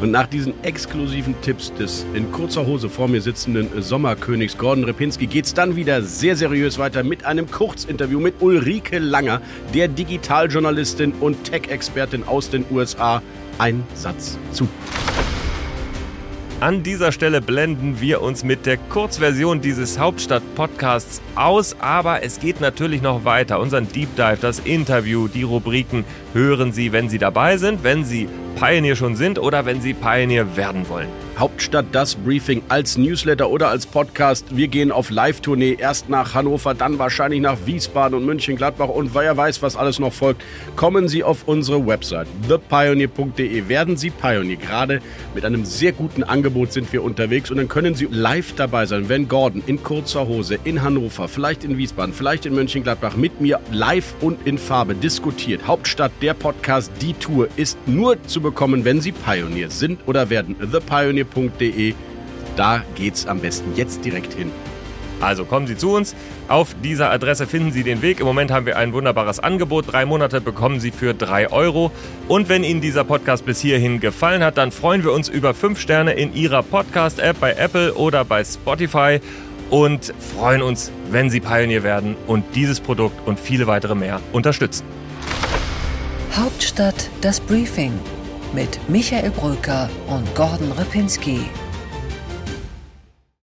Und 0.00 0.12
nach 0.12 0.26
diesen 0.26 0.54
exklusiven 0.64 1.34
Tipps 1.42 1.74
des 1.74 2.06
in 2.14 2.32
kurzer 2.32 2.66
Hose 2.66 2.88
vor 2.88 3.06
mir 3.06 3.20
sitzenden 3.20 3.68
Sommerkönigs 3.82 4.56
Gordon 4.56 4.84
Repinski 4.84 5.26
geht's 5.26 5.52
dann 5.52 5.76
wieder 5.76 6.00
sehr 6.00 6.36
seriös 6.36 6.78
weiter 6.78 7.02
mit 7.02 7.26
einem 7.26 7.50
Kurzinterview 7.50 8.18
mit 8.18 8.36
Ulrike 8.40 8.98
Langer, 8.98 9.42
der 9.74 9.88
Digitaljournalistin 9.88 11.12
und 11.20 11.44
Tech-Expertin 11.44 12.24
aus 12.24 12.48
den 12.48 12.64
USA. 12.70 13.20
Ein 13.58 13.84
Satz 13.94 14.38
zu. 14.52 14.66
An 16.60 16.82
dieser 16.82 17.10
Stelle 17.12 17.40
blenden 17.40 18.00
wir 18.00 18.20
uns 18.20 18.44
mit 18.44 18.66
der 18.66 18.76
Kurzversion 18.76 19.62
dieses 19.62 19.98
Hauptstadt-Podcasts 19.98 21.22
aus, 21.34 21.76
aber 21.80 22.22
es 22.22 22.38
geht 22.38 22.60
natürlich 22.60 23.00
noch 23.00 23.24
weiter. 23.24 23.60
Unseren 23.60 23.88
Deep 23.88 24.14
Dive, 24.16 24.38
das 24.40 24.58
Interview, 24.58 25.28
die 25.28 25.42
Rubriken 25.42 26.04
hören 26.34 26.72
Sie, 26.72 26.92
wenn 26.92 27.08
Sie 27.08 27.18
dabei 27.18 27.56
sind, 27.56 27.82
wenn 27.82 28.04
Sie 28.04 28.28
Pioneer 28.60 28.94
schon 28.94 29.16
sind 29.16 29.38
oder 29.38 29.64
wenn 29.64 29.80
Sie 29.80 29.94
Pioneer 29.94 30.54
werden 30.54 30.86
wollen. 30.90 31.08
Hauptstadt 31.38 31.86
das 31.92 32.14
Briefing 32.14 32.60
als 32.68 32.98
Newsletter 32.98 33.48
oder 33.48 33.68
als 33.68 33.86
Podcast. 33.86 34.54
Wir 34.54 34.68
gehen 34.68 34.92
auf 34.92 35.08
Live-Tournee 35.08 35.78
erst 35.80 36.10
nach 36.10 36.34
Hannover, 36.34 36.74
dann 36.74 36.98
wahrscheinlich 36.98 37.40
nach 37.40 37.56
Wiesbaden 37.64 38.18
und 38.18 38.26
München-Gladbach 38.26 38.90
und 38.90 39.14
wer 39.14 39.34
weiß, 39.34 39.62
was 39.62 39.76
alles 39.76 39.98
noch 39.98 40.12
folgt. 40.12 40.44
Kommen 40.76 41.08
Sie 41.08 41.24
auf 41.24 41.48
unsere 41.48 41.86
Website 41.86 42.28
thepioneer.de. 42.46 43.68
Werden 43.68 43.96
Sie 43.96 44.10
Pioneer. 44.10 44.56
Gerade 44.56 45.00
mit 45.34 45.46
einem 45.46 45.64
sehr 45.64 45.92
guten 45.92 46.22
Angebot 46.22 46.74
sind 46.74 46.92
wir 46.92 47.02
unterwegs 47.02 47.50
und 47.50 47.56
dann 47.56 47.68
können 47.68 47.94
Sie 47.94 48.08
live 48.10 48.52
dabei 48.56 48.84
sein, 48.84 49.08
wenn 49.08 49.26
Gordon 49.26 49.62
in 49.66 49.82
kurzer 49.82 50.28
Hose 50.28 50.58
in 50.64 50.82
Hannover, 50.82 51.28
vielleicht 51.28 51.64
in 51.64 51.78
Wiesbaden, 51.78 52.12
vielleicht 52.12 52.44
in 52.44 52.54
München-Gladbach 52.54 53.16
mit 53.16 53.40
mir 53.40 53.58
live 53.72 54.14
und 54.20 54.46
in 54.46 54.58
Farbe 54.58 54.94
diskutiert. 54.94 55.66
Hauptstadt 55.66 56.12
der 56.20 56.34
Podcast, 56.34 56.92
die 57.00 57.14
Tour 57.14 57.48
ist 57.56 57.78
nur 57.86 58.22
zu 58.24 58.42
bekommen, 58.42 58.49
wenn 58.84 59.00
Sie 59.00 59.12
Pioneer 59.12 59.70
sind 59.70 60.00
oder 60.06 60.30
werden. 60.30 60.56
thepioneer.de. 60.58 61.94
Da 62.56 62.82
geht's 62.94 63.26
am 63.26 63.40
besten 63.40 63.72
jetzt 63.76 64.04
direkt 64.04 64.34
hin. 64.34 64.50
Also 65.20 65.44
kommen 65.44 65.66
Sie 65.66 65.76
zu 65.76 65.94
uns. 65.94 66.14
Auf 66.48 66.74
dieser 66.82 67.10
Adresse 67.10 67.46
finden 67.46 67.72
Sie 67.72 67.82
den 67.82 68.02
Weg. 68.02 68.20
Im 68.20 68.26
Moment 68.26 68.50
haben 68.50 68.66
wir 68.66 68.76
ein 68.76 68.92
wunderbares 68.92 69.38
Angebot. 69.38 69.92
Drei 69.92 70.06
Monate 70.06 70.40
bekommen 70.40 70.80
Sie 70.80 70.90
für 70.90 71.14
drei 71.14 71.50
Euro. 71.50 71.92
Und 72.26 72.48
wenn 72.48 72.64
Ihnen 72.64 72.80
dieser 72.80 73.04
Podcast 73.04 73.44
bis 73.44 73.60
hierhin 73.60 74.00
gefallen 74.00 74.42
hat, 74.42 74.56
dann 74.56 74.72
freuen 74.72 75.04
wir 75.04 75.12
uns 75.12 75.28
über 75.28 75.54
fünf 75.54 75.78
Sterne 75.78 76.12
in 76.12 76.34
Ihrer 76.34 76.62
Podcast-App 76.62 77.38
bei 77.38 77.52
Apple 77.52 77.94
oder 77.94 78.24
bei 78.24 78.42
Spotify 78.42 79.20
und 79.68 80.12
freuen 80.34 80.62
uns, 80.62 80.90
wenn 81.10 81.30
Sie 81.30 81.40
Pioneer 81.40 81.82
werden 81.82 82.16
und 82.26 82.44
dieses 82.54 82.80
Produkt 82.80 83.26
und 83.26 83.38
viele 83.38 83.66
weitere 83.66 83.94
mehr 83.94 84.20
unterstützen. 84.32 84.84
Hauptstadt 86.36 87.10
das 87.20 87.40
Briefing 87.40 87.92
mit 88.52 88.78
Michael 88.88 89.30
Bröker 89.30 89.88
und 90.08 90.34
Gordon 90.34 90.72
Ripinski. 90.72 91.40